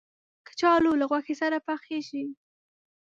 [0.47, 2.23] کچالو له غوښې سره پخېږي